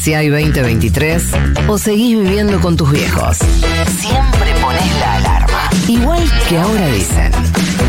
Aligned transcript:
Si 0.00 0.12
hay 0.14 0.28
2023 0.28 1.22
o 1.66 1.78
seguís 1.78 2.18
viviendo 2.18 2.60
con 2.60 2.76
tus 2.76 2.90
viejos. 2.90 3.38
Siempre 3.38 4.52
pones 4.60 4.98
la 5.00 5.14
alarma. 5.16 5.70
Igual 5.88 6.22
que 6.48 6.58
ahora 6.58 6.86
dicen. 6.88 7.32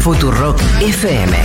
Futurock 0.02 0.60
FM. 0.82 1.38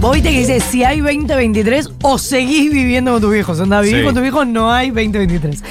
Vos 0.00 0.14
viste 0.14 0.30
que 0.30 0.38
dice 0.38 0.60
si 0.60 0.84
hay 0.84 1.00
2023 1.00 1.90
o 2.02 2.18
seguís 2.18 2.72
viviendo 2.72 3.12
con 3.12 3.20
tus 3.20 3.32
viejos. 3.32 3.60
Anda, 3.60 3.80
vivir 3.80 3.98
Sí. 4.00 4.04
con 4.04 4.14
tus 4.14 4.22
viejos 4.22 4.46
no 4.46 4.72
hay 4.72 4.88
2023. 4.90 5.62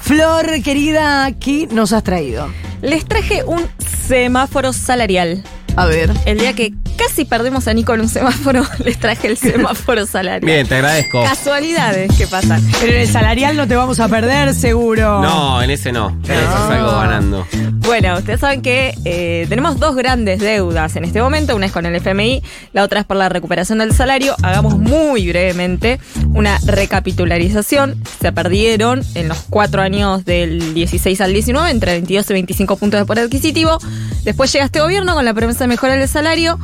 Flor, 0.00 0.62
querida, 0.62 1.30
¿qué 1.38 1.68
nos 1.70 1.92
has 1.92 2.02
traído? 2.04 2.48
Les 2.80 3.04
traje 3.04 3.42
un 3.44 3.62
semáforo 4.06 4.72
salarial. 4.72 5.42
A 5.74 5.86
ver. 5.86 6.10
El 6.24 6.38
día 6.38 6.52
que 6.54 6.72
casi 6.96 7.24
perdemos 7.24 7.68
a 7.68 7.74
Nico 7.74 7.94
en 7.94 8.00
un 8.00 8.08
semáforo, 8.08 8.64
les 8.84 8.98
traje 8.98 9.28
el 9.28 9.36
semáforo 9.36 10.06
salarial. 10.06 10.40
Bien, 10.40 10.66
te 10.66 10.76
agradezco. 10.76 11.22
Casualidades 11.22 12.12
que 12.16 12.26
pasan. 12.26 12.62
Pero 12.80 12.92
en 12.92 13.00
el 13.00 13.08
salarial 13.08 13.56
no 13.56 13.66
te 13.68 13.76
vamos 13.76 14.00
a 14.00 14.08
perder, 14.08 14.54
seguro. 14.54 15.20
No, 15.22 15.62
en 15.62 15.70
ese 15.70 15.92
no. 15.92 16.08
En 16.24 16.32
ese 16.32 16.46
salgo 16.68 16.92
ganando. 16.92 17.46
Bueno, 17.86 18.16
ustedes 18.18 18.40
saben 18.40 18.62
que 18.62 18.94
eh, 19.04 19.46
tenemos 19.48 19.78
dos 19.78 19.94
grandes 19.94 20.40
deudas 20.40 20.96
en 20.96 21.04
este 21.04 21.22
momento. 21.22 21.54
Una 21.54 21.66
es 21.66 21.72
con 21.72 21.86
el 21.86 21.94
FMI, 21.94 22.42
la 22.72 22.82
otra 22.82 23.00
es 23.00 23.06
por 23.06 23.16
la 23.16 23.28
recuperación 23.28 23.78
del 23.78 23.92
salario. 23.94 24.34
Hagamos 24.42 24.76
muy 24.76 25.28
brevemente 25.28 26.00
una 26.34 26.58
recapitularización. 26.64 28.02
Se 28.20 28.32
perdieron 28.32 29.02
en 29.14 29.28
los 29.28 29.38
cuatro 29.48 29.82
años 29.82 30.24
del 30.24 30.74
16 30.74 31.20
al 31.20 31.32
19 31.32 31.70
entre 31.70 31.92
22 31.92 32.30
y 32.30 32.32
25 32.32 32.76
puntos 32.76 33.00
de 33.00 33.06
poder 33.06 33.24
adquisitivo. 33.24 33.78
Después 34.24 34.52
llega 34.52 34.64
este 34.64 34.80
gobierno 34.80 35.14
con 35.14 35.24
la 35.24 35.34
promesa 35.34 35.64
de 35.64 35.68
mejorar 35.68 36.00
el 36.00 36.08
salario. 36.08 36.58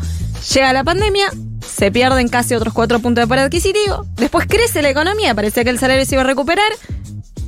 Llega 0.51 0.73
la 0.73 0.85
pandemia, 0.85 1.27
se 1.61 1.91
pierden 1.93 2.29
casi 2.29 2.55
otros 2.55 2.75
cuatro 2.75 2.99
puntos 2.99 3.23
de 3.23 3.29
poder 3.29 3.45
adquisitivo. 3.45 4.07
Después 4.17 4.47
crece 4.49 4.83
la 4.83 4.91
economía, 4.91 5.35
parecía 5.35 5.65
que 5.65 5.71
el 5.71 5.79
salario 5.79 6.05
se 6.05 6.15
iba 6.15 6.23
a 6.23 6.27
recuperar. 6.27 6.73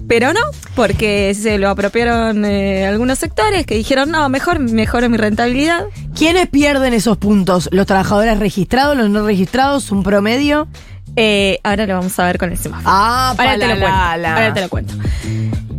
Pero 0.07 0.35
no, 0.35 0.41
porque 0.75 1.35
se 1.35 1.57
lo 1.57 1.71
apropiaron 1.71 2.45
eh, 2.45 2.87
algunos 2.87 3.19
sectores 3.19 3.65
que 3.65 3.75
dijeron, 3.75 4.11
no, 4.11 4.29
mejor 4.29 4.59
mejoro 4.59 5.09
mi 5.09 5.17
rentabilidad. 5.17 5.87
¿Quiénes 6.17 6.49
pierden 6.49 6.93
esos 6.93 7.17
puntos? 7.17 7.71
¿Los 7.73 7.87
trabajadores 7.87 8.39
registrados, 8.39 8.97
los 8.97 9.09
no 9.09 9.25
registrados, 9.25 9.91
un 9.91 10.03
promedio? 10.03 10.69
Eh, 11.17 11.61
ahora 11.63 11.87
lo 11.87 11.95
vamos 11.95 12.19
a 12.19 12.25
ver 12.25 12.39
con 12.39 12.51
el 12.51 12.59
semáforo. 12.59 12.89
Ah, 12.89 13.35
ahora 13.37 13.59
te 13.59 13.67
lo 13.67 13.79
cuento. 13.79 13.97
Ahora 13.97 14.55
te 14.55 14.61
lo 14.61 14.69
cuento. 14.69 14.95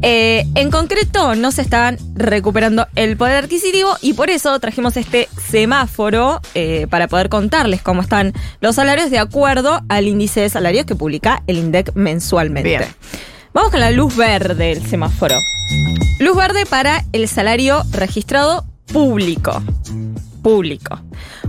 Eh, 0.01 0.45
en 0.55 0.69
concreto, 0.69 1.35
no 1.35 1.51
se 1.51 1.61
estaban 1.61 1.97
recuperando 2.13 2.87
el 2.95 3.17
poder 3.17 3.43
adquisitivo 3.43 3.95
y 4.01 4.13
por 4.13 4.29
eso 4.29 4.57
trajimos 4.59 4.97
este 4.97 5.29
semáforo 5.49 6.41
eh, 6.53 6.85
para 6.89 7.07
poder 7.07 7.29
contarles 7.29 7.81
cómo 7.81 8.01
están 8.01 8.33
los 8.61 8.75
salarios 8.75 9.09
de 9.09 9.19
acuerdo 9.19 9.81
al 9.89 10.07
índice 10.07 10.41
de 10.41 10.49
salarios 10.49 10.85
que 10.85 10.95
publica 10.95 11.41
el 11.47 11.57
INDEC 11.57 11.95
mensualmente. 11.95 12.69
Bien. 12.69 12.83
Vamos 13.53 13.71
con 13.71 13.79
la 13.79 13.89
luz 13.89 14.15
verde 14.15 14.75
del 14.75 14.85
semáforo. 14.85 15.35
Luz 16.19 16.35
verde 16.35 16.65
para 16.65 17.03
el 17.13 17.27
salario 17.27 17.83
registrado 17.91 18.65
público. 18.91 19.63
Público. 20.43 20.99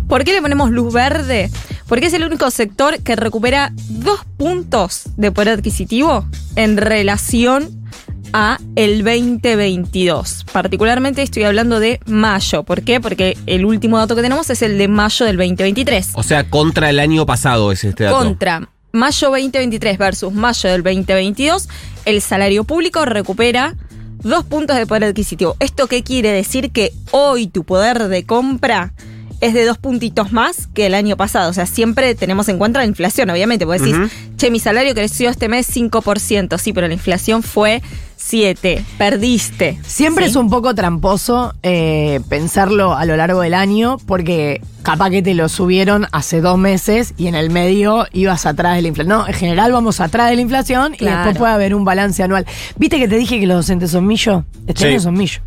¿Por 0.09 0.25
qué 0.25 0.33
le 0.33 0.41
ponemos 0.41 0.71
luz 0.71 0.95
verde? 0.95 1.51
Porque 1.89 2.07
es 2.07 2.13
el 2.15 2.25
único 2.25 2.51
sector 2.51 3.01
que 3.03 3.15
recupera 3.17 3.73
dos 3.89 4.21
puntos 4.37 5.05
de 5.17 5.31
poder 5.31 5.51
adquisitivo 5.51 6.27
en 6.57 6.77
relación 6.77 7.87
a 8.33 8.59
el 8.75 9.05
2022. 9.05 10.47
Particularmente 10.53 11.23
estoy 11.23 11.45
hablando 11.45 11.79
de 11.79 12.01
mayo. 12.07 12.65
¿Por 12.65 12.83
qué? 12.83 13.01
Porque 13.01 13.39
el 13.47 13.65
último 13.65 13.99
dato 13.99 14.17
que 14.17 14.23
tenemos 14.23 14.51
es 14.51 14.63
el 14.63 14.79
de 14.79 14.89
mayo 14.89 15.27
del 15.27 15.37
2023 15.37 16.11
O 16.15 16.23
sea, 16.23 16.49
contra 16.51 16.91
el 16.91 16.99
año 16.99 17.25
pasado 17.25 17.71
es 17.71 17.85
este 17.85 18.05
dato. 18.05 18.19
contra 18.19 18.69
mayo 18.93 19.29
2023 19.31 19.99
versus 19.99 20.33
mayo 20.33 20.71
del 20.71 20.83
2022, 20.83 21.69
el 22.05 22.21
salario 22.21 22.65
público 22.65 23.05
recupera 23.05 23.77
dos 24.23 24.45
puntos 24.45 24.77
de 24.77 24.87
poder 24.87 25.05
adquisitivo. 25.05 25.57
¿Esto 25.61 25.87
qué 25.87 26.03
quiere 26.03 26.33
decir? 26.33 26.73
Que 26.73 26.93
hoy 27.13 27.47
tu 27.47 27.65
poder 27.65 28.09
de 28.09 28.25
compra 28.25 28.93
es 29.41 29.55
de 29.55 29.65
dos 29.65 29.79
puntitos 29.79 30.33
más 30.33 30.67
que 30.75 30.87
el 30.87 30.95
año 30.95 31.17
pasado. 31.17 31.51
O 31.51 31.53
sea, 31.53 31.67
siempre 31.67 32.15
tenemos 32.15 32.49
en 32.49 32.59
cuenta 32.59 32.79
la 32.81 32.87
inflación, 32.87 33.31
obviamente. 33.31 33.67
Porque 33.67 33.83
decís, 33.83 33.97
che, 34.37 34.51
mi 34.51 34.59
salario 34.61 34.95
creció 34.95 35.29
este 35.31 35.49
mes 35.49 35.69
5%. 35.75 36.59
Sí, 36.59 36.73
pero 36.73 36.89
la 36.89 36.95
inflación 36.95 37.43
fue 37.43 37.83
7. 38.17 38.85
Perdiste. 38.99 39.79
Siempre 39.87 40.25
¿Sí? 40.25 40.31
es 40.31 40.37
un 40.37 40.49
poco 40.51 40.75
tramposo 40.75 41.55
eh, 41.63 42.21
pensarlo 42.29 42.95
a 42.97 43.05
lo 43.05 43.17
largo 43.17 43.43
del 43.43 43.55
año, 43.55 43.99
porque 44.07 44.61
capaz 44.83 45.11
que 45.11 45.23
te 45.23 45.35
lo 45.35 45.49
subieron 45.49 46.07
hace 46.13 46.41
dos 46.41 46.59
meses 46.59 47.13
y 47.17 47.27
en 47.27 47.35
el 47.35 47.51
medio 47.51 48.07
ibas 48.13 48.47
atrás 48.47 48.77
de 48.77 48.83
la 48.83 48.89
inflación. 48.89 49.19
No, 49.19 49.27
en 49.29 49.35
general 49.35 49.71
vamos 49.73 50.01
atrás 50.01 50.31
de 50.31 50.37
la 50.37 50.43
inflación 50.43 50.95
y 50.99 51.05
después 51.05 51.37
puede 51.37 51.53
haber 51.53 51.75
un 51.75 51.85
balance 51.85 52.23
anual. 52.23 52.47
¿Viste 52.77 52.99
que 52.99 53.07
te 53.07 53.17
dije 53.17 53.39
que 53.39 53.47
los 53.47 53.59
docentes 53.59 53.91
son 53.91 54.07
millo? 54.07 54.45
Este 54.67 54.83
Sí. 54.83 54.87
año 54.89 55.01
son 55.01 55.15
millo. 55.15 55.41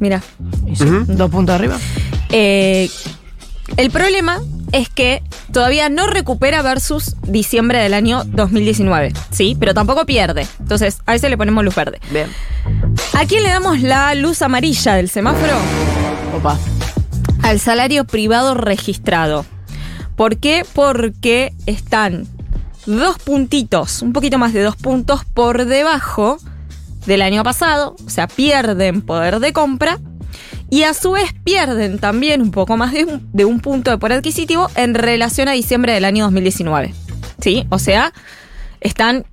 Mira. 0.00 0.20
Dos 1.06 1.30
puntos 1.30 1.54
arriba. 1.54 1.78
Eh, 2.30 2.90
el 3.76 3.90
problema 3.90 4.40
es 4.72 4.88
que 4.88 5.22
todavía 5.52 5.88
no 5.88 6.06
recupera 6.06 6.62
versus 6.62 7.16
diciembre 7.22 7.78
del 7.78 7.94
año 7.94 8.24
2019, 8.24 9.12
¿sí? 9.30 9.56
Pero 9.58 9.72
tampoco 9.72 10.04
pierde. 10.04 10.46
Entonces, 10.58 10.98
a 11.06 11.14
ese 11.14 11.28
le 11.28 11.36
ponemos 11.36 11.64
luz 11.64 11.74
verde. 11.74 12.00
Bien. 12.10 12.28
¿A 13.14 13.24
quién 13.24 13.42
le 13.42 13.48
damos 13.48 13.80
la 13.80 14.14
luz 14.14 14.42
amarilla 14.42 14.94
del 14.94 15.08
semáforo? 15.08 15.56
Opa. 16.36 16.58
Al 17.42 17.60
salario 17.60 18.04
privado 18.04 18.54
registrado. 18.54 19.46
¿Por 20.16 20.38
qué? 20.38 20.64
Porque 20.74 21.52
están 21.66 22.26
dos 22.86 23.18
puntitos, 23.18 24.02
un 24.02 24.12
poquito 24.12 24.38
más 24.38 24.52
de 24.52 24.62
dos 24.62 24.76
puntos 24.76 25.24
por 25.24 25.64
debajo 25.64 26.38
del 27.06 27.22
año 27.22 27.42
pasado, 27.42 27.96
o 28.04 28.10
sea, 28.10 28.26
pierden 28.26 29.02
poder 29.02 29.40
de 29.40 29.52
compra 29.52 29.98
y 30.74 30.82
a 30.82 30.92
su 30.92 31.12
vez 31.12 31.32
pierden 31.44 32.00
también 32.00 32.42
un 32.42 32.50
poco 32.50 32.76
más 32.76 32.92
de 32.92 33.04
un, 33.04 33.28
de 33.32 33.44
un 33.44 33.60
punto 33.60 33.92
de 33.92 33.98
poder 33.98 34.18
adquisitivo 34.18 34.68
en 34.74 34.94
relación 34.94 35.46
a 35.46 35.52
diciembre 35.52 35.92
del 35.92 36.04
año 36.04 36.24
2019. 36.24 36.92
¿Sí? 37.40 37.64
O 37.68 37.78
sea, 37.78 38.12
están 38.80 39.24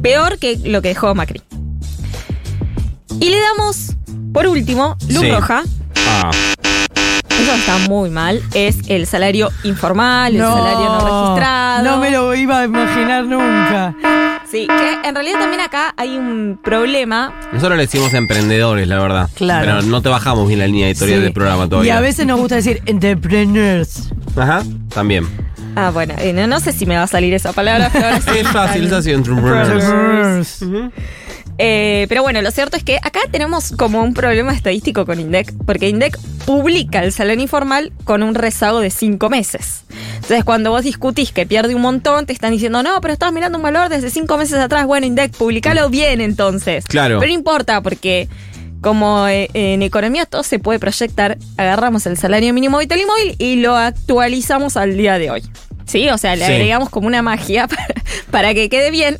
peor 0.00 0.38
que 0.38 0.56
lo 0.58 0.80
que 0.80 0.88
dejó 0.88 1.12
Macri. 1.14 1.42
Y 3.20 3.30
le 3.30 3.38
damos, 3.40 3.96
por 4.32 4.46
último, 4.46 4.96
luz 5.08 5.22
Sí. 5.22 5.30
roja. 5.32 5.62
Ah, 6.06 6.30
Eso 7.30 7.52
está 7.54 7.78
muy 7.88 8.10
mal. 8.10 8.40
Es 8.54 8.76
el 8.88 9.08
salario 9.08 9.50
informal, 9.64 10.36
el 10.36 10.40
salario 10.40 10.84
no 10.86 11.00
registrado. 11.00 11.84
No 11.84 11.96
me 11.98 12.10
lo 12.12 12.32
iba 12.34 12.60
a 12.60 12.64
imaginar 12.64 13.24
nunca. 13.24 13.94
Sí, 14.54 14.66
que 14.68 15.08
en 15.08 15.14
realidad 15.16 15.40
también 15.40 15.60
acá 15.60 15.92
hay 15.96 16.16
un 16.16 16.60
problema. 16.62 17.34
nosotros 17.52 17.76
le 17.76 17.82
decimos 17.84 18.14
emprendedores, 18.14 18.86
la 18.86 19.00
verdad. 19.00 19.28
Claro. 19.34 19.64
Pero 19.66 19.82
no 19.82 20.00
te 20.00 20.08
bajamos 20.08 20.46
bien 20.46 20.60
la 20.60 20.66
línea 20.68 20.86
editorial 20.88 21.18
Sí. 21.18 21.24
del 21.24 21.32
programa 21.32 21.64
Y 21.64 21.68
todavía. 21.68 21.98
a 21.98 22.00
veces 22.00 22.24
nos 22.26 22.38
gusta 22.38 22.54
decir 22.54 22.80
entrepreneurs. 22.86 24.10
Ajá, 24.36 24.62
también. 24.94 25.26
Ah, 25.76 25.90
bueno, 25.92 26.14
eh, 26.18 26.32
no, 26.32 26.46
no 26.46 26.60
sé 26.60 26.70
si 26.72 26.86
me 26.86 26.96
va 26.96 27.02
a 27.02 27.06
salir 27.08 27.34
esa 27.34 27.52
palabra, 27.52 27.90
pero 27.92 28.06
ahora 28.06 28.20
sí. 28.32 28.38
Es 28.38 28.48
fácil, 28.48 28.84
es 28.86 28.92
así. 28.92 29.10
entrepreneurs. 29.10 30.60
Eh, 31.58 32.06
pero 32.08 32.22
bueno, 32.22 32.42
lo 32.42 32.50
cierto 32.50 32.76
es 32.76 32.82
que 32.82 32.96
acá 32.96 33.20
tenemos 33.30 33.72
como 33.76 34.02
un 34.02 34.12
problema 34.14 34.52
estadístico 34.52 35.06
con 35.06 35.20
INDEC, 35.20 35.52
porque 35.66 35.88
INDEC 35.88 36.18
publica 36.46 37.02
el 37.04 37.12
salario 37.12 37.42
informal 37.42 37.92
con 38.04 38.22
un 38.24 38.34
rezago 38.34 38.80
de 38.80 38.90
cinco 38.90 39.30
meses. 39.30 39.84
Entonces, 40.24 40.44
cuando 40.44 40.70
vos 40.70 40.82
discutís 40.82 41.32
que 41.32 41.44
pierde 41.44 41.74
un 41.74 41.82
montón, 41.82 42.24
te 42.24 42.32
están 42.32 42.50
diciendo, 42.52 42.82
no, 42.82 42.98
pero 43.02 43.12
estás 43.12 43.30
mirando 43.30 43.58
un 43.58 43.62
valor 43.62 43.90
desde 43.90 44.08
cinco 44.08 44.38
meses 44.38 44.54
atrás. 44.58 44.86
Bueno, 44.86 45.06
INDEC, 45.06 45.32
publicalo 45.36 45.90
bien 45.90 46.22
entonces. 46.22 46.86
Claro. 46.86 47.18
Pero 47.20 47.28
no 47.30 47.34
importa, 47.34 47.82
porque 47.82 48.28
como 48.80 49.28
eh, 49.28 49.50
en 49.52 49.82
economía 49.82 50.24
todo 50.24 50.42
se 50.42 50.58
puede 50.58 50.78
proyectar, 50.78 51.36
agarramos 51.58 52.06
el 52.06 52.16
salario 52.16 52.54
mínimo 52.54 52.78
vital 52.78 53.00
y 53.00 53.04
móvil 53.06 53.36
y 53.38 53.56
lo 53.56 53.76
actualizamos 53.76 54.78
al 54.78 54.96
día 54.96 55.18
de 55.18 55.30
hoy. 55.30 55.42
¿Sí? 55.84 56.08
O 56.08 56.16
sea, 56.16 56.34
le 56.36 56.46
Sí. 56.46 56.52
agregamos 56.52 56.88
como 56.88 57.06
una 57.06 57.20
magia 57.20 57.68
para, 57.68 57.86
para 58.30 58.54
que 58.54 58.70
quede 58.70 58.90
bien. 58.90 59.18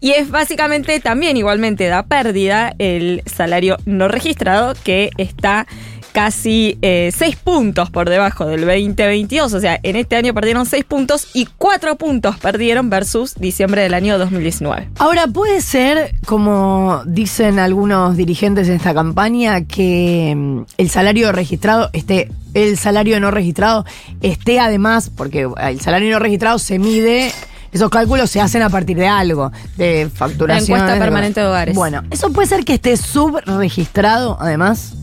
Y 0.00 0.10
es 0.12 0.30
básicamente 0.30 0.98
también 0.98 1.36
igualmente 1.36 1.86
da 1.86 2.02
pérdida 2.04 2.74
el 2.80 3.22
salario 3.26 3.76
no 3.84 4.08
registrado 4.08 4.74
que 4.82 5.10
está 5.16 5.68
casi 6.12 6.78
6 6.82 7.36
puntos 7.36 7.90
por 7.90 8.08
debajo 8.08 8.46
del 8.46 8.60
2022. 8.60 9.52
O 9.52 9.60
sea, 9.60 9.78
en 9.82 9.96
este 9.96 10.16
año 10.16 10.34
perdieron 10.34 10.66
6 10.66 10.84
puntos 10.84 11.28
y 11.34 11.46
4 11.58 11.96
puntos 11.96 12.36
perdieron 12.38 12.90
versus 12.90 13.34
diciembre 13.34 13.82
del 13.82 13.94
año 13.94 14.18
2019. 14.18 14.88
Ahora, 14.98 15.26
puede 15.26 15.60
ser, 15.60 16.14
como 16.26 17.02
dicen 17.06 17.58
algunos 17.58 18.16
dirigentes 18.16 18.68
en 18.68 18.74
esta 18.74 18.94
campaña, 18.94 19.64
que 19.64 20.34
mm, 20.36 20.60
el 20.78 20.90
salario 20.90 21.32
registrado 21.32 21.90
esté, 21.92 22.30
el 22.54 22.76
salario 22.76 23.20
no 23.20 23.30
registrado 23.30 23.84
esté 24.20 24.60
además, 24.60 25.10
porque 25.14 25.48
el 25.60 25.80
salario 25.80 26.10
no 26.10 26.18
registrado 26.18 26.58
se 26.58 26.78
mide. 26.78 27.32
Esos 27.72 27.88
cálculos 27.88 28.28
se 28.30 28.40
hacen 28.40 28.62
a 28.62 28.68
partir 28.68 28.96
de 28.96 29.06
algo, 29.06 29.52
de 29.76 30.10
facturación. 30.12 30.76
La 30.76 30.84
encuesta 30.84 30.98
permanente 30.98 31.40
de 31.40 31.46
hogares. 31.46 31.74
Bueno, 31.76 32.02
eso 32.10 32.32
puede 32.32 32.48
ser 32.48 32.64
que 32.64 32.74
esté 32.74 32.96
subregistrado, 32.96 34.36
además. 34.40 34.94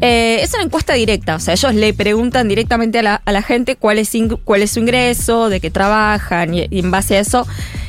Eh, 0.00 0.40
es 0.42 0.54
una 0.54 0.62
encuesta 0.62 0.94
directa, 0.94 1.34
o 1.36 1.40
sea, 1.40 1.54
ellos 1.54 1.74
le 1.74 1.92
preguntan 1.92 2.46
directamente 2.48 3.00
a 3.00 3.02
la, 3.02 3.22
a 3.24 3.32
la 3.32 3.42
gente 3.42 3.74
cuál 3.76 3.98
es, 3.98 4.12
cuál 4.44 4.62
es 4.62 4.70
su 4.70 4.80
ingreso, 4.80 5.48
de 5.48 5.60
qué 5.60 5.70
trabajan, 5.70 6.54
y, 6.54 6.66
y 6.70 6.78
en 6.78 6.90
base 6.92 7.16
a 7.16 7.20
eso 7.20 7.46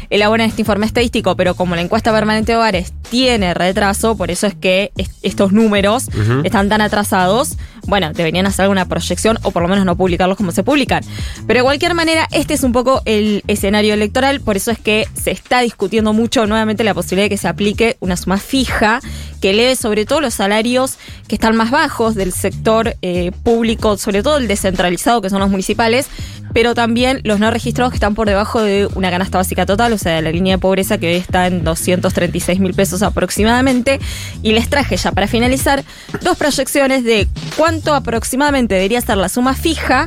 elaboran 0.10 0.48
este 0.48 0.64
informe 0.64 0.88
estadístico, 0.88 1.36
pero 1.36 1.54
como 1.54 1.76
la 1.76 1.82
encuesta 1.82 2.12
permanente 2.12 2.54
de 2.54 2.58
hogares 2.58 2.94
tiene 3.12 3.54
retraso, 3.54 4.18
por 4.18 4.32
eso 4.32 4.48
es 4.48 4.56
que 4.56 4.92
est- 4.98 5.12
estos 5.22 5.52
números 5.52 6.08
están 6.44 6.68
tan 6.68 6.82
atrasados, 6.82 7.58
bueno, 7.88 8.12
deberían 8.14 8.46
hacer 8.46 8.64
alguna 8.64 8.86
proyección 8.86 9.38
o 9.44 9.52
por 9.52 9.62
lo 9.62 9.68
menos 9.68 9.86
no 9.86 9.96
publicarlos 9.96 10.38
como 10.38 10.52
se 10.52 10.64
publican. 10.64 11.04
Pero 11.48 11.60
de 11.60 11.64
cualquier 11.64 11.94
manera, 11.94 12.28
este 12.31 12.54
es 12.54 12.64
un 12.64 12.72
poco 12.72 13.02
el 13.06 13.44
escenario 13.48 13.94
electoral, 13.94 14.42
por 14.42 14.58
eso 14.58 14.72
es 14.72 14.80
que 14.80 15.08
se 15.14 15.31
está 15.31 15.62
discutiendo 15.62 16.14
mucho 16.14 16.46
nuevamente 16.46 16.84
la 16.84 16.94
posibilidad 16.94 17.26
de 17.26 17.30
que 17.30 17.38
se 17.38 17.48
aplique 17.48 17.98
una 18.00 18.18
suma 18.18 18.38
fija 18.38 19.00
que 19.42 19.52
eleve 19.52 19.76
sobre 19.76 20.06
todo 20.06 20.22
los 20.22 20.34
salarios 20.34 20.98
que 21.28 21.36
están 21.36 21.56
más 21.56 21.72
bajos 21.72 22.16
del 22.16 22.34
sector 22.34 22.96
eh, 23.02 23.31
público, 23.44 23.98
sobre 23.98 24.24
todo 24.24 24.38
el 24.38 24.48
descentralizado, 24.48 25.22
que 25.22 25.30
son 25.30 25.40
los 25.40 25.50
municipales, 25.50 26.08
pero 26.54 26.74
también 26.74 27.22
los 27.24 27.40
no 27.40 27.52
registrados 27.52 27.92
que 27.92 27.98
están 27.98 28.16
por 28.16 28.28
debajo 28.28 28.62
de 28.62 28.88
una 28.96 29.10
canasta 29.12 29.38
básica 29.38 29.66
total, 29.66 29.94
o 29.94 29.98
sea, 29.98 30.16
de 30.16 30.22
la 30.22 30.32
línea 30.32 30.56
de 30.56 30.60
pobreza 30.60 30.98
que 30.98 31.08
hoy 31.08 31.16
está 31.16 31.48
en 31.48 31.64
236 31.64 32.60
mil 32.60 32.74
pesos 32.74 33.02
aproximadamente. 33.04 34.00
Y 34.42 34.54
les 34.54 34.70
traje 34.70 34.98
ya 34.98 35.12
para 35.12 35.28
finalizar 35.28 35.84
dos 36.22 36.38
proyecciones 36.38 37.04
de 37.04 37.28
cuánto 37.58 37.69
aproximadamente 37.94 38.75
debería 38.75 39.01
ser 39.01 39.18
la 39.18 39.30
suma 39.30 39.54
fija. 39.54 40.06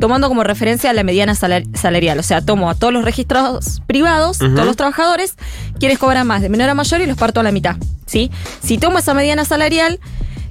Tomando 0.00 0.28
como 0.28 0.42
referencia 0.42 0.92
la 0.92 1.04
mediana 1.04 1.36
salar- 1.36 1.62
salarial. 1.74 2.18
O 2.18 2.22
sea, 2.24 2.40
tomo 2.42 2.68
a 2.68 2.74
todos 2.74 2.92
los 2.92 3.04
registrados 3.04 3.80
privados, 3.86 4.38
todos 4.38 4.66
los 4.66 4.74
trabajadores, 4.76 5.36
quienes 5.78 5.98
cobran 6.00 6.26
más 6.26 6.42
de 6.42 6.48
menor 6.48 6.68
a 6.68 6.74
mayor 6.74 7.00
y 7.00 7.06
los 7.06 7.16
parto 7.16 7.38
a 7.38 7.42
la 7.44 7.52
mitad. 7.52 7.76
¿sí? 8.04 8.28
Si 8.60 8.76
tomo 8.78 8.98
esa 8.98 9.14
mediana 9.14 9.44
salarial, 9.44 10.00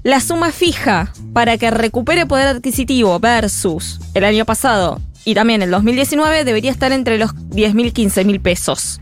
la 0.04 0.22
suma 0.22 0.52
fija 0.54 1.12
para 1.34 1.58
que 1.58 1.72
recupere 1.72 2.26
poder 2.26 2.48
adquisitivo 2.48 3.20
versus 3.20 4.00
el 4.14 4.24
año 4.24 4.46
pasado 4.46 5.02
y 5.26 5.34
también 5.36 5.62
el 5.62 5.72
2019 5.72 6.46
debería 6.46 6.72
estar 6.72 6.94
entre 6.94 7.18
los 7.18 7.32
10 7.50 7.74
mil, 7.76 7.92
15 7.92 8.24
mil 8.24 8.40
pesos. 8.40 9.02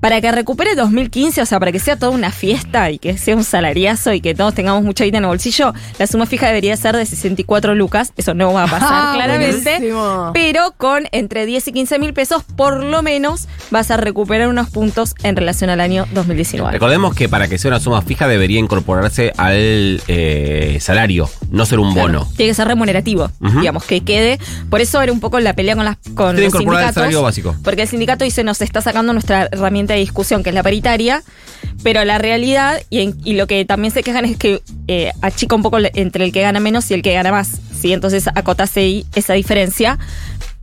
Para 0.00 0.20
que 0.20 0.30
recupere 0.30 0.74
2015, 0.74 1.42
o 1.42 1.46
sea, 1.46 1.58
para 1.58 1.72
que 1.72 1.78
sea 1.80 1.96
toda 1.98 2.12
una 2.12 2.30
fiesta 2.30 2.90
y 2.90 2.98
que 2.98 3.16
sea 3.18 3.34
un 3.34 3.44
salariazo 3.44 4.12
y 4.12 4.20
que 4.20 4.34
todos 4.34 4.54
tengamos 4.54 4.82
mucha 4.84 5.04
guita 5.04 5.18
en 5.18 5.24
el 5.24 5.28
bolsillo, 5.28 5.72
la 5.98 6.06
suma 6.06 6.26
fija 6.26 6.46
debería 6.46 6.76
ser 6.76 6.96
de 6.96 7.04
64 7.06 7.74
lucas. 7.74 8.12
Eso 8.16 8.34
no 8.34 8.52
va 8.52 8.64
a 8.64 8.66
pasar 8.66 8.88
Ah, 8.92 9.10
claramente. 9.14 9.70
buenísimo. 9.70 10.30
Pero 10.34 10.74
con 10.76 11.04
entre 11.12 11.46
10 11.46 11.68
y 11.68 11.72
15 11.72 11.98
mil 11.98 12.12
pesos, 12.12 12.42
por 12.56 12.84
lo 12.84 13.02
menos 13.02 13.48
vas 13.70 13.90
a 13.90 13.96
recuperar 13.96 14.48
unos 14.48 14.70
puntos 14.70 15.14
en 15.22 15.34
relación 15.34 15.70
al 15.70 15.80
año 15.80 16.06
2019. 16.12 16.72
Recordemos 16.72 17.14
que 17.14 17.28
para 17.28 17.48
que 17.48 17.58
sea 17.58 17.70
una 17.70 17.80
suma 17.80 18.02
fija 18.02 18.28
debería 18.28 18.58
incorporarse 18.60 19.32
al 19.36 20.00
eh, 20.08 20.78
salario, 20.80 21.28
no 21.50 21.64
ser 21.66 21.78
un 21.78 21.92
Claro, 21.92 22.08
bono. 22.20 22.28
Tiene 22.36 22.50
que 22.50 22.54
ser 22.54 22.68
remunerativo, 22.68 23.30
digamos, 23.40 23.84
que 23.84 24.00
quede. 24.02 24.38
Por 24.70 24.80
eso 24.80 25.00
era 25.02 25.12
un 25.12 25.20
poco 25.20 25.38
la 25.40 25.54
pelea 25.54 25.76
con, 25.76 25.84
las, 25.84 25.96
con 26.14 26.36
los 26.36 26.44
incorporar 26.46 26.50
el 26.54 26.60
sindicatos. 26.62 26.94
salario 26.94 27.22
básico. 27.22 27.56
Porque 27.62 27.82
el 27.82 27.88
sindicato 27.88 28.24
dice 28.24 28.42
nos 28.44 28.60
está 28.60 28.80
sacando 28.80 29.12
nuestra 29.12 29.48
herramienta 29.52 29.94
de 29.94 30.00
discusión, 30.00 30.42
que 30.42 30.50
es 30.50 30.54
la 30.54 30.62
paritaria, 30.62 31.22
pero 31.82 32.04
la 32.04 32.18
realidad, 32.18 32.80
y, 32.90 33.00
en- 33.00 33.16
y 33.24 33.34
lo 33.34 33.46
que 33.46 33.64
también 33.64 33.92
se 33.92 34.02
quejan 34.02 34.24
es 34.24 34.36
que 34.36 34.60
eh, 34.88 35.12
achica 35.22 35.54
un 35.54 35.62
poco 35.62 35.78
entre 35.94 36.24
el 36.24 36.32
que 36.32 36.42
gana 36.42 36.60
menos 36.60 36.90
y 36.90 36.94
el 36.94 37.02
que 37.02 37.12
gana 37.12 37.30
más. 37.30 37.60
¿sí? 37.80 37.92
Entonces 37.92 38.26
acotase 38.34 38.80
ahí 38.80 39.06
esa 39.14 39.34
diferencia. 39.34 39.98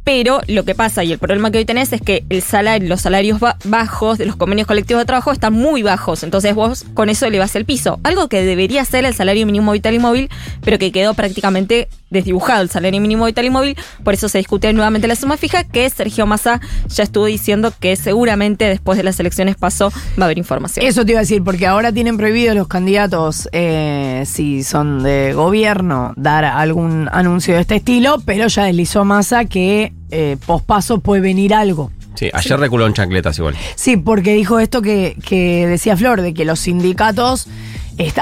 Pero 0.04 0.42
lo 0.48 0.66
que 0.66 0.76
pasa 0.76 1.04
y 1.04 1.14
el 1.14 1.18
problema 1.20 1.50
que 1.50 1.60
hoy 1.60 1.66
tenés 1.66 1.94
es 1.94 2.02
que 2.02 2.26
el 2.30 2.42
salario, 2.42 2.90
los 2.90 3.02
salarios 3.02 3.40
ba- 3.40 3.58
bajos 3.64 4.18
de 4.18 4.26
los 4.26 4.36
convenios 4.36 4.68
colectivos 4.68 5.02
de 5.02 5.06
trabajo 5.06 5.32
están 5.32 5.54
muy 5.54 5.82
bajos. 5.82 6.24
Entonces 6.24 6.54
vos 6.56 6.86
con 6.94 7.08
eso 7.08 7.26
elevás 7.26 7.56
el 7.56 7.64
piso. 7.64 8.00
Algo 8.04 8.28
que 8.28 8.44
debería 8.44 8.84
ser 8.84 9.06
el 9.06 9.14
salario 9.14 9.46
mínimo 9.46 9.72
vital 9.72 9.94
y 9.94 10.00
móvil, 10.00 10.30
pero 10.62 10.78
que 10.78 10.92
quedó 10.92 11.14
prácticamente 11.14 11.88
desdibujado 12.14 12.62
el 12.62 12.70
salario 12.70 13.02
mínimo 13.02 13.26
vital 13.26 13.46
y 13.46 13.50
móvil. 13.50 13.78
Por 14.04 14.14
eso 14.14 14.30
se 14.30 14.38
discute 14.38 14.72
nuevamente 14.72 15.08
la 15.08 15.16
suma 15.16 15.36
fija, 15.36 15.64
que 15.64 15.90
Sergio 15.90 16.26
Massa 16.26 16.62
ya 16.88 17.04
estuvo 17.04 17.26
diciendo 17.26 17.74
que 17.78 17.96
seguramente 17.96 18.66
después 18.66 18.98
de 18.98 19.04
las 19.04 19.20
elecciones 19.20 19.56
pasó 19.58 19.92
va 20.20 20.24
a 20.24 20.26
haber 20.26 20.38
información. 20.38 20.86
Eso 20.86 21.06
te 21.06 21.12
iba 21.12 21.20
a 21.20 21.24
decir, 21.24 21.44
porque 21.44 21.68
ahora 21.68 21.92
tienen 21.92 22.18
prohibido 22.18 22.54
los 22.54 22.68
candidatos, 22.68 23.50
eh, 23.52 24.24
si 24.26 24.64
son 24.64 25.04
de 25.04 25.34
gobierno, 25.34 26.14
dar 26.16 26.46
algún 26.46 27.10
anuncio 27.12 27.56
de 27.56 27.62
este 27.62 27.76
estilo, 27.76 28.22
pero 28.26 28.48
ya 28.48 28.64
deslizó 28.64 29.04
Massa 29.04 29.46
que 29.46 29.94
eh, 30.12 30.38
pospaso 30.46 31.00
puede 31.00 31.22
venir 31.22 31.54
algo. 31.54 31.92
Sí, 32.16 32.30
ayer 32.32 32.60
reculó 32.60 32.86
en 32.86 32.94
chancletas 32.94 33.38
igual. 33.40 33.56
Sí, 33.76 33.98
porque 33.98 34.34
dijo 34.34 34.60
esto 34.60 34.82
que, 34.82 35.18
que 35.26 35.66
decía 35.68 35.98
Flor, 35.98 36.22
de 36.22 36.34
que 36.34 36.46
los 36.46 36.60
sindicatos 36.60 37.48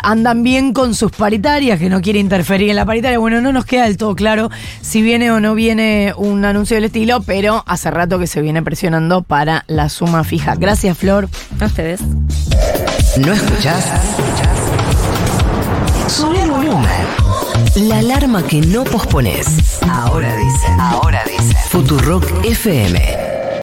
andan 0.04 0.44
bien 0.44 0.74
con 0.74 0.96
sus 0.96 1.12
paritarias, 1.12 1.80
que 1.80 1.90
no 1.90 2.02
quiere 2.02 2.20
interferir 2.20 2.70
en 2.70 2.76
la 2.76 2.86
paritaria. 2.86 3.20
Bueno, 3.20 3.42
no 3.42 3.52
nos 3.52 3.66
queda 3.66 3.84
del 3.84 3.98
todo 3.98 4.16
claro 4.16 4.50
si 4.82 5.02
viene 5.02 5.32
o 5.32 5.40
no 5.40 5.56
viene 5.56 6.14
un 6.18 6.46
anuncio 6.46 6.76
del 6.76 6.86
estilo, 6.86 7.22
pero 7.22 7.64
hace 7.68 7.92
rato 7.92 8.20
que 8.20 8.28
se 8.28 8.42
viene 8.42 8.62
presionando 8.64 9.24
para 9.24 9.64
la 9.68 9.90
suma 9.90 10.24
fija. 10.24 10.56
Gracias, 10.56 10.98
Flor. 10.98 11.30
A 11.60 11.66
ustedes. 11.66 12.02
¿No 13.18 13.34
escuchás? 13.34 13.86
Sube 16.08 16.42
el 16.42 16.52
volumen. 16.52 16.90
La 17.76 18.00
alarma 18.00 18.44
que 18.44 18.62
no 18.62 18.84
pospones. 18.84 19.80
Ahora 19.90 20.36
dice. 20.36 20.68
Ahora 20.78 21.24
dice. 21.26 21.56
Futurock 21.70 22.26
FM. 22.44 23.31